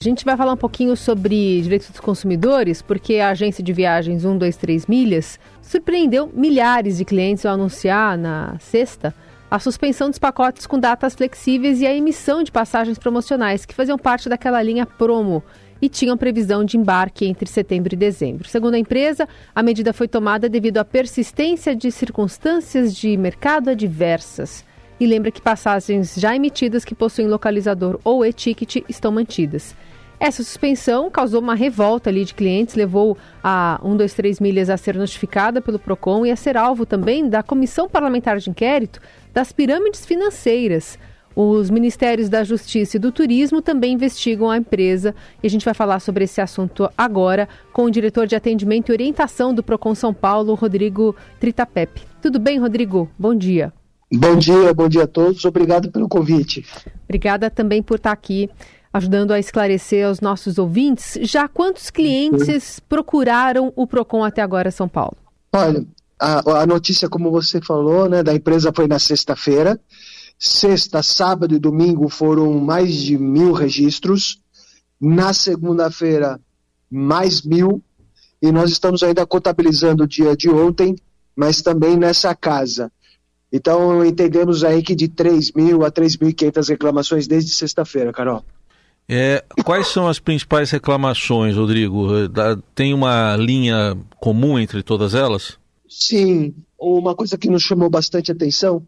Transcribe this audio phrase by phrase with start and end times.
[0.00, 4.22] A gente vai falar um pouquinho sobre direitos dos consumidores, porque a agência de viagens
[4.22, 9.12] 123 Milhas surpreendeu milhares de clientes ao anunciar na sexta
[9.50, 13.98] a suspensão dos pacotes com datas flexíveis e a emissão de passagens promocionais que faziam
[13.98, 15.42] parte daquela linha promo
[15.82, 18.48] e tinham previsão de embarque entre setembro e dezembro.
[18.48, 24.64] Segundo a empresa, a medida foi tomada devido à persistência de circunstâncias de mercado adversas.
[25.00, 29.76] E lembra que passagens já emitidas que possuem localizador ou e-ticket estão mantidas.
[30.20, 35.60] Essa suspensão causou uma revolta ali de clientes, levou a 123 Milhas a ser notificada
[35.60, 39.00] pelo PROCON e a ser alvo também da Comissão Parlamentar de Inquérito
[39.32, 40.98] das Pirâmides Financeiras.
[41.36, 45.72] Os Ministérios da Justiça e do Turismo também investigam a empresa e a gente vai
[45.72, 50.12] falar sobre esse assunto agora com o diretor de atendimento e orientação do PROCON São
[50.12, 52.02] Paulo, Rodrigo Tritapep.
[52.20, 53.08] Tudo bem, Rodrigo?
[53.16, 53.72] Bom dia.
[54.10, 55.44] Bom dia, bom dia a todos.
[55.44, 56.64] Obrigado pelo convite.
[57.04, 58.48] Obrigada também por estar aqui
[58.92, 61.18] ajudando a esclarecer aos nossos ouvintes.
[61.22, 65.16] Já quantos clientes procuraram o Procon até agora, São Paulo?
[65.52, 65.84] Olha,
[66.18, 69.78] a, a notícia, como você falou, né, da empresa foi na sexta-feira.
[70.38, 74.40] Sexta, sábado e domingo foram mais de mil registros.
[75.00, 76.40] Na segunda-feira,
[76.90, 77.82] mais mil.
[78.40, 80.96] E nós estamos ainda contabilizando o dia de ontem,
[81.36, 82.90] mas também nessa casa.
[83.52, 88.44] Então, entendemos aí que de 3 mil a 3.500 reclamações desde sexta-feira, Carol.
[89.08, 92.08] É, quais são as principais reclamações, Rodrigo?
[92.74, 95.56] Tem uma linha comum entre todas elas?
[95.88, 98.86] Sim, uma coisa que nos chamou bastante atenção,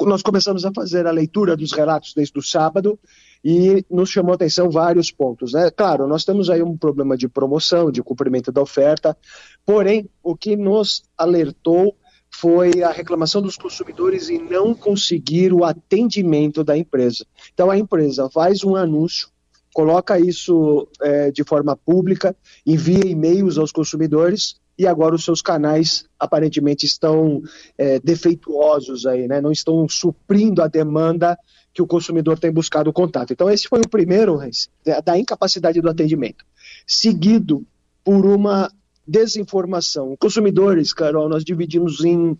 [0.00, 2.98] nós começamos a fazer a leitura dos relatos desde o sábado
[3.44, 5.52] e nos chamou atenção vários pontos.
[5.52, 5.70] Né?
[5.70, 9.16] Claro, nós temos aí um problema de promoção, de cumprimento da oferta,
[9.64, 11.96] porém, o que nos alertou
[12.34, 17.26] foi a reclamação dos consumidores em não conseguir o atendimento da empresa.
[17.52, 19.32] Então, a empresa faz um anúncio
[19.72, 26.04] coloca isso é, de forma pública, envia e-mails aos consumidores e agora os seus canais
[26.18, 27.42] aparentemente estão
[27.76, 29.40] é, defeituosos aí, né?
[29.40, 31.38] não estão suprindo a demanda
[31.72, 33.32] que o consumidor tem buscado o contato.
[33.32, 34.38] Então esse foi o primeiro,
[35.04, 36.44] da incapacidade do atendimento,
[36.86, 37.64] seguido
[38.04, 38.70] por uma
[39.06, 40.16] desinformação.
[40.18, 42.36] Consumidores, Carol, nós dividimos em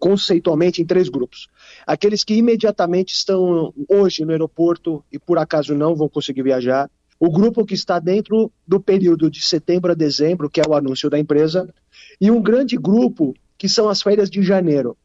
[0.00, 1.48] conceitualmente em três grupos.
[1.86, 6.90] Aqueles que imediatamente estão hoje no aeroporto e por acaso não vão conseguir viajar.
[7.20, 11.08] O grupo que está dentro do período de setembro a dezembro, que é o anúncio
[11.08, 11.72] da empresa.
[12.20, 14.96] E um grande grupo que são as férias de janeiro.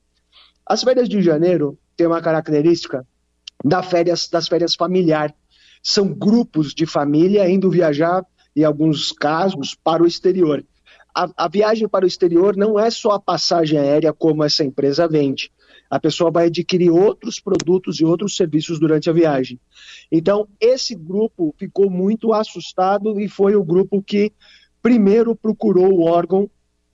[0.66, 3.06] As férias de janeiro têm uma característica
[3.64, 5.34] da férias, das férias familiar.
[5.82, 10.64] São grupos de família indo viajar, em alguns casos, para o exterior
[11.16, 15.08] a, a, viagem para o exterior não é só a passagem aérea como essa empresa
[15.08, 15.52] vende.
[15.90, 19.60] A pessoa vai adquirir outros produtos e outros serviços durante a viagem.
[20.12, 24.32] Então, esse grupo ficou muito assustado e foi o grupo que
[24.82, 26.50] primeiro procurou o órgão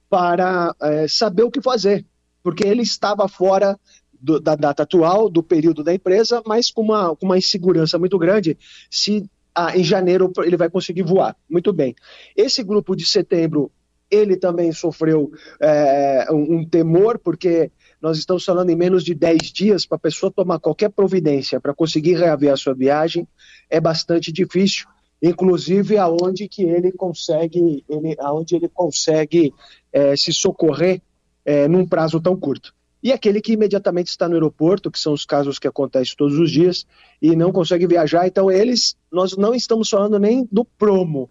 [0.10, 2.06] para é, saber o que fazer,
[2.44, 3.80] porque ele estava fora
[4.20, 8.18] do, da data atual, do período da empresa, mas com uma, com uma insegurança muito
[8.18, 8.58] grande
[8.90, 11.36] se ah, em janeiro ele vai conseguir voar.
[11.50, 11.96] Muito bem.
[12.36, 13.72] Esse grupo de setembro
[14.10, 17.72] ele também sofreu é, um, um, temor, porque
[18.02, 21.74] nós estamos falando em menos de 10 dias para a pessoa tomar qualquer providência para
[21.74, 23.28] conseguir reaver a sua viagem,
[23.70, 24.88] é bastante difícil,
[25.22, 29.54] inclusive aonde que ele consegue, ele, aonde ele consegue
[29.92, 31.02] é, se socorrer
[31.46, 32.74] é, num prazo tão curto.
[33.02, 36.52] E aquele que imediatamente está no aeroporto, que são os casos que acontecem todos os
[36.52, 36.86] dias,
[37.22, 41.30] e não consegue viajar, então eles, nós não estamos falando nem do promo,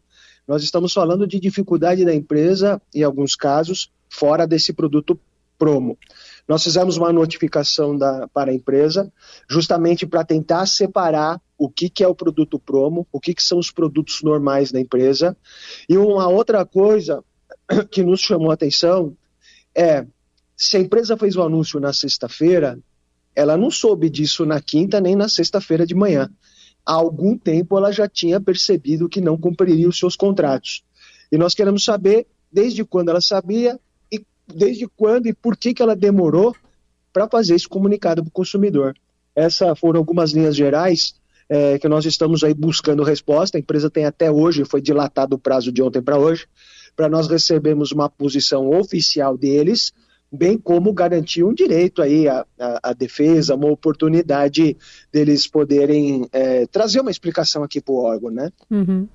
[0.49, 5.21] nós estamos falando de dificuldade da empresa, em alguns casos, fora desse produto
[5.59, 5.99] promo.
[6.49, 9.13] Nós fizemos uma notificação da, para a empresa,
[9.47, 13.59] justamente para tentar separar o que, que é o produto promo, o que, que são
[13.59, 15.37] os produtos normais da empresa.
[15.87, 17.23] E uma outra coisa
[17.91, 19.15] que nos chamou a atenção
[19.75, 20.07] é:
[20.57, 22.79] se a empresa fez o anúncio na sexta-feira,
[23.37, 26.31] ela não soube disso na quinta nem na sexta-feira de manhã
[26.89, 30.83] há algum tempo ela já tinha percebido que não cumpriria os seus contratos.
[31.31, 33.79] E nós queremos saber desde quando ela sabia
[34.11, 36.57] e desde quando e por que, que ela demorou
[37.13, 38.95] para fazer esse comunicado para o consumidor.
[39.37, 41.15] Essas foram algumas linhas gerais
[41.47, 43.59] é, que nós estamos aí buscando resposta.
[43.59, 46.47] A empresa tem até hoje, foi dilatado o prazo de ontem para hoje,
[46.97, 49.93] para nós recebermos uma posição oficial deles
[50.31, 54.77] bem como garantir um direito aí à, à, à defesa, uma oportunidade
[55.13, 58.51] deles poderem é, trazer uma explicação aqui para o órgão, né?
[58.71, 59.09] Uhum.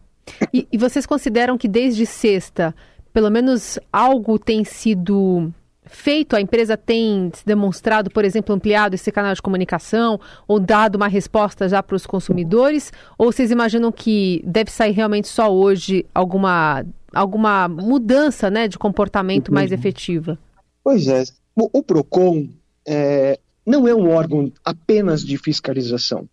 [0.53, 2.73] E, e, vocês consideram que desde sexta,
[3.11, 5.51] pelo menos algo tem sido
[5.85, 11.07] feito, a empresa tem demonstrado, por exemplo, ampliado esse canal de comunicação ou dado uma
[11.07, 12.91] resposta já para os consumidores?
[13.17, 19.53] Ou vocês imaginam que deve sair realmente só hoje alguma, alguma mudança né, de comportamento
[19.53, 19.77] mais uhum.
[19.77, 20.39] efetiva?
[20.83, 21.23] Pois é.
[21.55, 22.49] O, o PROCON
[22.85, 26.27] é, não é um órgão apenas de fiscalização.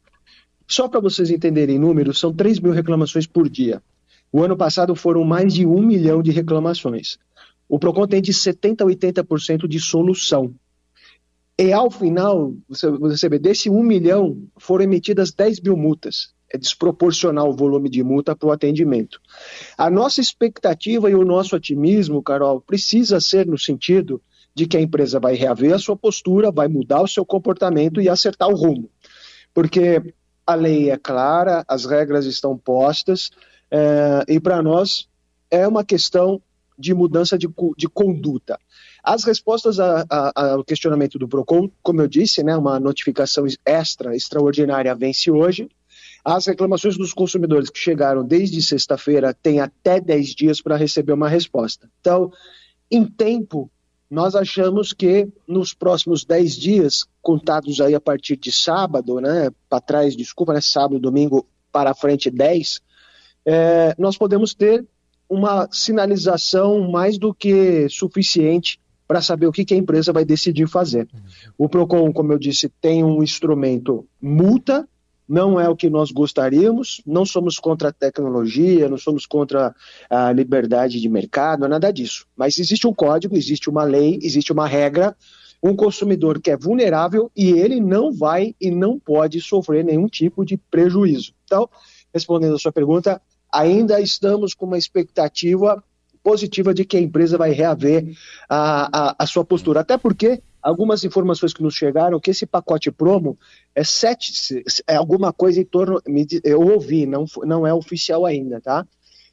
[0.67, 3.83] Só para vocês entenderem números, são 3 mil reclamações por dia.
[4.33, 7.19] O ano passado foram mais de um milhão de reclamações.
[7.69, 10.55] O PROCON tem de 70% a 80% de solução.
[11.59, 16.33] E ao final, você vê, desse 1 milhão, foram emitidas 10 mil multas.
[16.53, 19.21] É desproporcional o volume de multa para o atendimento.
[19.77, 24.21] A nossa expectativa e o nosso otimismo, Carol, precisa ser no sentido
[24.55, 28.09] de que a empresa vai reaver a sua postura, vai mudar o seu comportamento e
[28.09, 28.91] acertar o rumo.
[29.55, 30.15] Porque
[30.47, 33.31] a lei é clara, as regras estão postas,
[33.71, 35.09] é, e para nós
[35.51, 36.43] é uma questão
[36.81, 38.59] de mudança de, de conduta.
[39.05, 44.17] As respostas a, a, ao questionamento do PROCON, como eu disse, né, uma notificação extra,
[44.17, 45.69] extraordinária, vence hoje.
[46.25, 51.29] As reclamações dos consumidores que chegaram desde sexta-feira têm até 10 dias para receber uma
[51.29, 51.89] resposta.
[52.01, 52.31] Então,
[52.91, 53.71] em tempo,
[54.11, 59.81] nós achamos que nos próximos 10 dias, contados aí a partir de sábado, né, para
[59.81, 62.81] trás, desculpa, né, sábado, domingo, para frente 10,
[63.47, 64.85] é, nós podemos ter
[65.29, 70.69] uma sinalização mais do que suficiente para saber o que, que, a empresa vai decidir
[70.69, 71.09] fazer.
[71.57, 74.89] O PROCON, como eu disse, tem um instrumento multa,
[75.31, 79.73] não é o que nós gostaríamos, não somos contra a tecnologia, não somos contra
[80.11, 82.27] a liberdade de mercado, nada disso.
[82.37, 85.17] Mas existe um código, existe uma lei, existe uma regra,
[85.63, 90.45] um consumidor que é vulnerável e ele não vai e não pode sofrer nenhum tipo
[90.45, 91.33] de prejuízo.
[91.45, 91.71] Então,
[92.13, 93.23] respondendo a sua pergunta,
[93.53, 95.81] ainda estamos com uma expectativa
[96.25, 98.17] positiva de que a empresa vai reaver
[98.49, 99.81] a, a, a, sua postura.
[99.81, 103.39] Até porque algumas informações que nos chegaram que esse pacote promo
[103.75, 106.01] é sete, é alguma coisa em torno,
[106.45, 108.87] eu ouvi, não, não é oficial ainda, tá?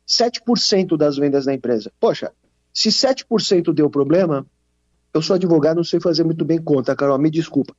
[0.07, 1.91] 7% das vendas da empresa.
[1.99, 2.31] Poxa,
[2.73, 4.45] se 7% deu problema,
[5.13, 7.75] eu sou advogado, não sei fazer muito bem conta, Carol, me desculpa.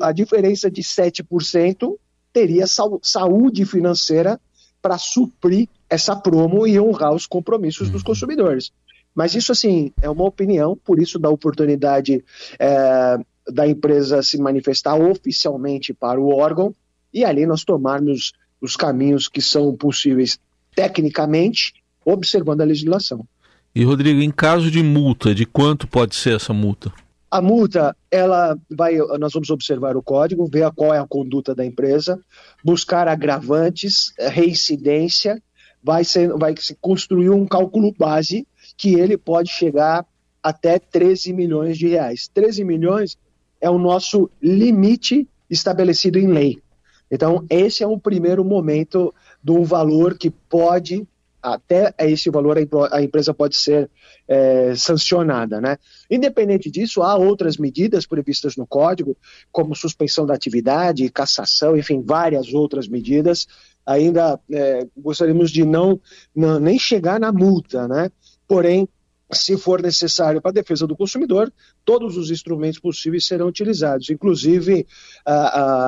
[0.00, 1.96] A, a diferença de 7%
[2.32, 4.40] teria saúde financeira
[4.80, 8.06] para suprir essa promo e honrar os compromissos dos uhum.
[8.06, 8.72] consumidores.
[9.14, 12.24] Mas isso, assim, é uma opinião, por isso dá oportunidade
[12.58, 13.18] é,
[13.48, 16.74] da empresa se manifestar oficialmente para o órgão
[17.12, 20.38] e ali nós tomarmos os caminhos que são possíveis
[20.74, 21.74] tecnicamente,
[22.04, 23.26] observando a legislação.
[23.74, 26.92] E, Rodrigo, em caso de multa, de quanto pode ser essa multa?
[27.30, 31.64] A multa, ela vai, nós vamos observar o código, ver qual é a conduta da
[31.64, 32.20] empresa,
[32.64, 35.40] buscar agravantes, reincidência,
[35.82, 38.46] vai, ser, vai se construir um cálculo base
[38.80, 40.06] que ele pode chegar
[40.42, 42.28] até 13 milhões de reais.
[42.32, 43.18] 13 milhões
[43.60, 46.62] é o nosso limite estabelecido em lei.
[47.10, 49.14] Então, esse é um primeiro momento
[49.46, 51.06] um valor que pode
[51.42, 52.56] até esse valor
[52.90, 53.90] a empresa pode ser
[54.26, 55.60] é, sancionada.
[55.60, 55.76] Né?
[56.10, 59.16] Independente disso, há outras medidas previstas no código,
[59.52, 63.46] como suspensão da atividade, cassação, enfim, várias outras medidas.
[63.86, 66.00] Ainda é, gostaríamos de não,
[66.34, 68.10] não, nem chegar na multa, né?
[68.50, 68.88] Porém,
[69.30, 71.52] se for necessário para a defesa do consumidor,
[71.84, 74.84] todos os instrumentos possíveis serão utilizados, inclusive
[75.24, 75.34] a,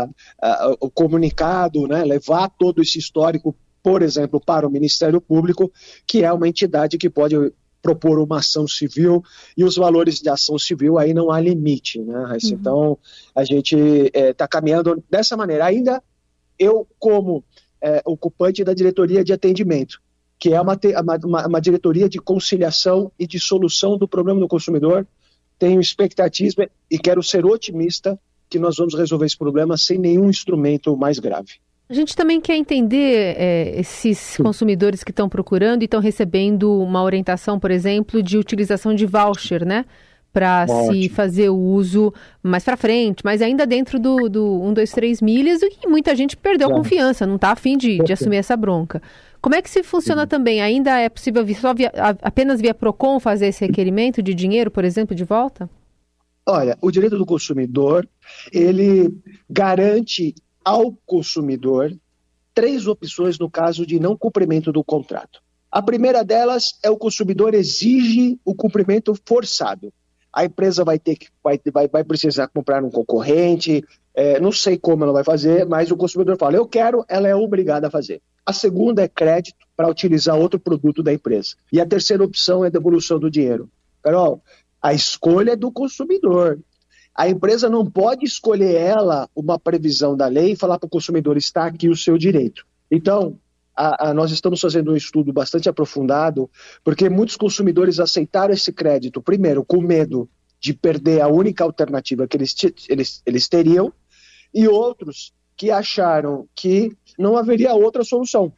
[0.04, 0.08] a,
[0.40, 5.72] a, o comunicado, né, levar todo esse histórico por exemplo, para o Ministério Público,
[6.06, 7.34] que é uma entidade que pode
[7.82, 9.24] propor uma ação civil
[9.56, 12.38] e os valores de ação civil aí não há limite, né, Uhum.
[12.44, 12.98] Então
[13.34, 15.64] a gente está é, tá caminhando dessa maneira.
[15.64, 16.00] Ainda
[16.56, 17.42] eu, como
[17.82, 20.00] é, ocupante da diretoria de atendimento,
[20.42, 20.76] que é uma,
[21.24, 25.06] uma, uma, diretoria de conciliação e de solução do problema do consumidor,
[25.56, 28.18] tenho expectativa e quero ser otimista
[28.50, 31.60] que nós vamos resolver esse problema sem nenhum instrumento mais grave.
[31.88, 37.04] A gente também quer entender é, esses consumidores que estão procurando e estão recebendo uma
[37.04, 39.84] orientação, por exemplo, de utilização de voucher, né?
[40.32, 44.90] Para se fazer o uso mais para frente, mas ainda dentro do, do 1, 2,
[44.90, 48.56] 3 milhas, e muita gente perdeu a confiança, não está afim de, de assumir essa
[48.56, 49.00] bronca.
[49.42, 50.28] Como é que se funciona uhum.
[50.28, 50.62] também?
[50.62, 55.16] Ainda é possível só via, apenas via PROCON fazer esse requerimento de dinheiro, por exemplo,
[55.16, 55.68] de volta?
[56.46, 58.08] Olha, o direito do consumidor,
[58.52, 59.12] ele
[59.50, 60.32] garante
[60.64, 61.92] ao consumidor
[62.54, 65.40] três opções no caso de não cumprimento do contrato.
[65.70, 69.92] A primeira delas é o consumidor exige o cumprimento forçado.
[70.32, 73.82] A empresa vai ter que vai, vai, vai precisar comprar um concorrente,
[74.14, 77.34] é, não sei como ela vai fazer, mas o consumidor fala, eu quero, ela é
[77.34, 78.20] obrigada a fazer.
[78.44, 81.54] A segunda é crédito para utilizar outro produto da empresa.
[81.72, 83.70] E a terceira opção é devolução do dinheiro.
[84.02, 84.42] Carol,
[84.80, 86.58] A escolha é do consumidor.
[87.14, 91.36] A empresa não pode escolher ela uma previsão da lei e falar para o consumidor:
[91.36, 92.66] está aqui o seu direito.
[92.90, 93.38] Então,
[93.76, 96.50] a, a, nós estamos fazendo um estudo bastante aprofundado,
[96.82, 100.28] porque muitos consumidores aceitaram esse crédito, primeiro, com medo
[100.60, 102.54] de perder a única alternativa que eles,
[102.88, 103.92] eles, eles teriam,
[104.54, 108.52] e outros que acharam que não haveria outra solução.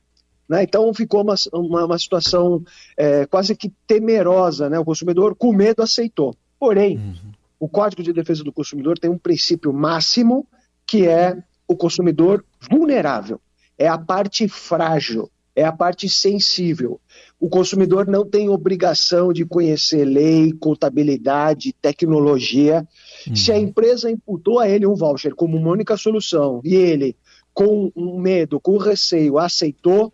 [0.48, 0.62] Né?
[0.62, 2.62] Então ficou uma, uma, uma situação
[2.96, 4.78] é, quase que temerosa, né?
[4.78, 6.34] o consumidor com medo aceitou.
[6.58, 7.32] Porém, uhum.
[7.58, 10.46] o Código de Defesa do Consumidor tem um princípio máximo
[10.86, 13.40] que é o consumidor vulnerável,
[13.78, 17.00] é a parte frágil, é a parte sensível.
[17.40, 22.86] O consumidor não tem obrigação de conhecer lei, contabilidade, tecnologia.
[23.26, 23.36] Uhum.
[23.36, 27.16] Se a empresa imputou a ele um voucher como uma única solução e ele,
[27.54, 30.12] com um medo, com receio, aceitou,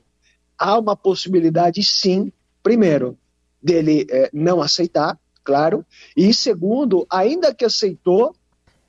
[0.59, 2.31] há uma possibilidade, sim,
[2.63, 3.17] primeiro,
[3.63, 5.85] dele é, não aceitar, claro,
[6.17, 8.35] e segundo, ainda que aceitou,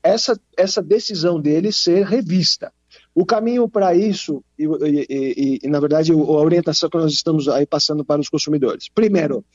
[0.03, 2.73] essa, essa decisão dele ser revista.
[3.13, 7.47] O caminho para isso, e, e, e, e, na verdade a orientação que nós estamos
[7.47, 8.89] aí passando para os consumidores.
[8.89, 9.45] Primeiro,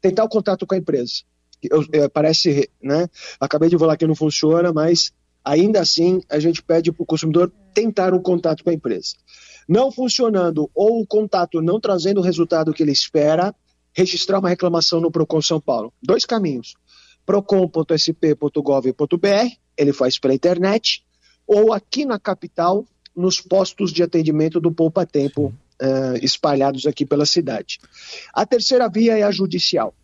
[0.00, 1.22] tentar o contato com a empresa.
[1.62, 3.08] Eu, eu, parece, né?
[3.38, 5.12] Acabei de falar que não funciona, mas
[5.44, 9.14] ainda assim a gente pede para o consumidor tentar um contato com a empresa.
[9.68, 13.54] Não funcionando ou o contato não trazendo o resultado que ele espera,
[13.92, 15.92] registrar uma reclamação no Procon São Paulo.
[16.02, 16.74] Dois caminhos.
[17.24, 17.86] procon.sp.gov.br,
[19.76, 21.04] ele faz pela internet,
[21.46, 22.84] ou aqui na capital,
[23.14, 27.78] nos postos de atendimento do Poupa Tempo uh, espalhados aqui pela cidade.
[28.32, 29.94] A terceira via é a judicial.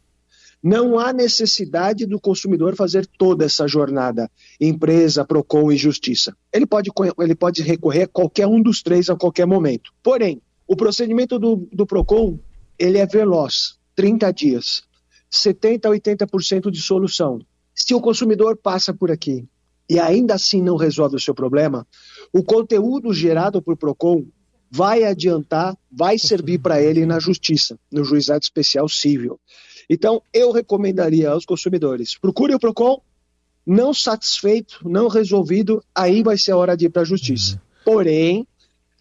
[0.62, 4.28] Não há necessidade do consumidor fazer toda essa jornada,
[4.60, 6.36] empresa, PROCON e justiça.
[6.52, 9.92] Ele pode, ele pode recorrer a qualquer um dos três a qualquer momento.
[10.02, 12.38] Porém, o procedimento do, do PROCON
[12.78, 14.82] ele é veloz, 30 dias,
[15.32, 17.40] 70% a 80% de solução.
[17.74, 19.46] Se o consumidor passa por aqui
[19.88, 21.86] e ainda assim não resolve o seu problema,
[22.32, 24.26] o conteúdo gerado por PROCON
[24.70, 29.40] vai adiantar, vai servir para ele na justiça, no juizado especial civil.
[29.88, 33.00] Então, eu recomendaria aos consumidores: procure o PROCON,
[33.66, 37.54] não satisfeito, não resolvido, aí vai ser a hora de ir para a justiça.
[37.54, 37.60] Uhum.
[37.84, 38.46] Porém,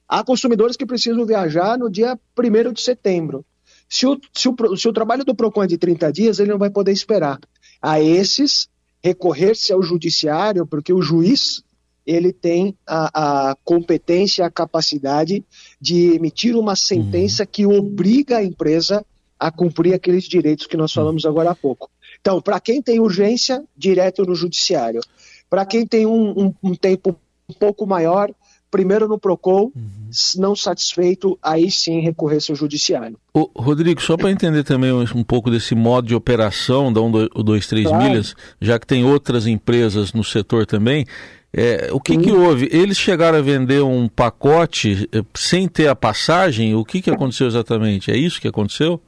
[0.07, 3.45] há consumidores que precisam viajar no dia 1 de setembro.
[3.89, 6.57] Se o, se, o, se o trabalho do PROCON é de 30 dias, ele não
[6.57, 7.39] vai poder esperar.
[7.81, 8.67] A esses,
[9.03, 11.63] recorrer-se ao judiciário, porque o juiz
[12.05, 15.43] ele tem a, a, competência, a capacidade
[15.79, 17.49] de emitir uma sentença uhum.
[17.51, 19.05] que obriga a empresa
[19.39, 21.89] a cumprir aqueles direitos que nós falamos agora há pouco.
[22.19, 25.01] Então, para quem tem urgência, direto no judiciário.
[25.49, 27.15] Para quem tem um, um, um, tempo
[27.49, 28.29] um pouco maior,
[28.69, 30.09] primeiro no PROCON, uhum.
[30.37, 33.17] não satisfeito, aí sim recorrer ao judiciário.
[33.33, 38.03] Ô, Rodrigo, só para entender também um pouco desse modo de operação da 123 claro.
[38.03, 41.05] milhas, já que tem outras empresas no setor também,
[41.53, 42.67] é, o que, que houve?
[42.71, 46.75] Eles chegaram a vender um pacote eh, sem ter a passagem?
[46.75, 48.11] O que, que aconteceu exatamente?
[48.11, 49.01] É isso que aconteceu?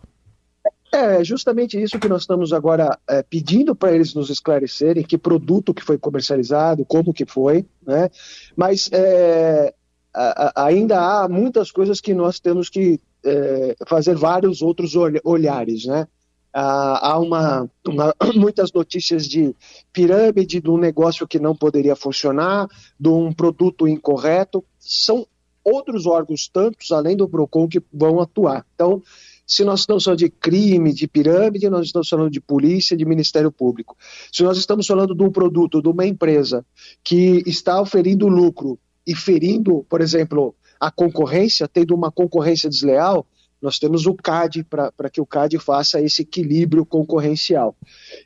[0.91, 5.73] É justamente isso que nós estamos agora é, pedindo para eles nos esclarecerem, que produto
[5.73, 8.09] que foi comercializado, como que foi, né?
[8.55, 9.73] Mas é,
[10.13, 14.93] a, a, ainda há muitas coisas que nós temos que é, fazer vários outros
[15.23, 16.07] olhares, né?
[16.51, 19.55] Ah, há uma, uma, muitas notícias de
[19.93, 22.67] pirâmide, de um negócio que não poderia funcionar,
[22.99, 24.63] de um produto incorreto.
[24.79, 25.27] São
[25.63, 28.65] outros órgãos, tantos além do PROCON, que vão atuar.
[28.73, 29.03] Então,
[29.49, 33.51] se nós estamos falando de crime, de pirâmide, nós estamos falando de polícia, de Ministério
[33.51, 33.97] Público.
[34.31, 36.63] Se nós estamos falando de um produto, de uma empresa
[37.03, 38.77] que está oferindo lucro
[39.07, 43.25] e ferindo, por exemplo, a concorrência, tendo uma concorrência desleal,
[43.59, 47.75] nós temos o CAD para que o CAD faça esse equilíbrio concorrencial.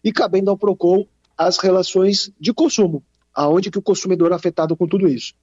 [0.04, 1.06] E cabendo ao PROCON
[1.38, 3.02] as relações de consumo,
[3.34, 5.34] aonde que o consumidor é afetado com tudo isso.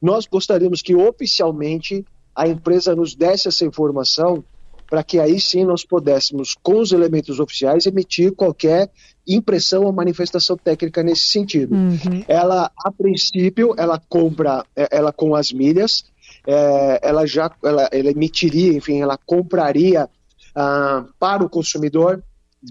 [0.00, 4.44] Nós gostaríamos que oficialmente a empresa nos desse essa informação
[4.88, 8.90] para que aí sim nós pudéssemos, com os elementos oficiais, emitir qualquer
[9.26, 11.74] impressão ou manifestação técnica nesse sentido.
[11.74, 12.24] Uhum.
[12.28, 16.04] Ela, a princípio, ela compra, é, ela com as milhas,
[16.46, 20.08] é, ela já, ela, ela, emitiria, enfim, ela compraria
[20.54, 22.22] ah, para o consumidor,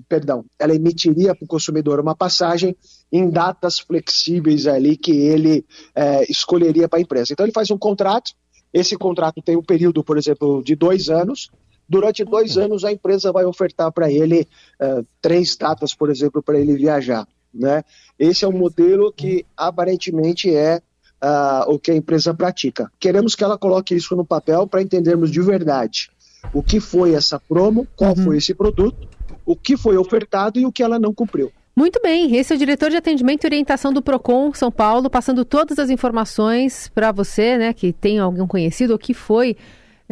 [0.07, 2.75] perdão, ela emitiria para o consumidor uma passagem
[3.11, 5.65] em datas flexíveis ali que ele
[5.95, 7.33] é, escolheria para a empresa.
[7.33, 8.31] Então ele faz um contrato,
[8.71, 11.49] esse contrato tem um período, por exemplo, de dois anos,
[11.87, 12.63] Durante dois uhum.
[12.63, 14.47] anos, a empresa vai ofertar para ele
[14.81, 17.27] uh, três datas, por exemplo, para ele viajar.
[17.53, 17.83] Né?
[18.17, 20.81] Esse é um modelo que aparentemente é
[21.21, 22.91] uh, o que a empresa pratica.
[22.99, 26.09] Queremos que ela coloque isso no papel para entendermos de verdade
[26.51, 28.23] o que foi essa promo, qual uhum.
[28.23, 29.07] foi esse produto,
[29.45, 31.51] o que foi ofertado e o que ela não cumpriu.
[31.75, 35.43] Muito bem, esse é o diretor de atendimento e orientação do Procon São Paulo, passando
[35.43, 39.57] todas as informações para você, né, que tem algum conhecido ou que foi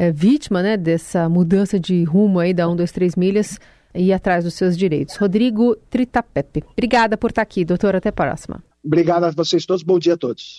[0.02, 3.60] é, vítima, né, dessa mudança de rumo aí da 1, 2, 3 milhas
[3.94, 5.16] e atrás dos seus direitos.
[5.16, 6.64] Rodrigo Tritapepe.
[6.72, 7.96] Obrigada por estar aqui, doutor.
[7.96, 8.64] Até a próxima.
[8.84, 9.84] Obrigado a vocês todos.
[9.84, 10.58] Bom dia a todos.